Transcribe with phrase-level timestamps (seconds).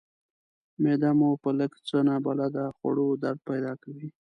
[0.81, 4.07] معده مو په لږ څه نابلده خوړو درد پیدا کوي.